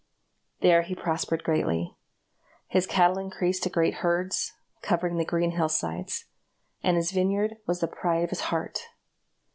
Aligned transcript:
There 0.61 0.81
he 0.81 0.95
prospered 0.95 1.43
greatly, 1.43 1.95
his 2.67 2.87
cattle 2.87 3.19
increased 3.19 3.61
to 3.61 3.69
great 3.69 3.93
herds, 4.01 4.53
covering 4.81 5.17
the 5.17 5.23
green 5.25 5.51
hill 5.51 5.69
sides, 5.69 6.25
and 6.81 6.97
his 6.97 7.11
vineyard 7.11 7.57
was 7.67 7.81
the 7.81 7.87
pride 7.87 8.23
of 8.23 8.31
his 8.31 8.41
heart. 8.49 8.79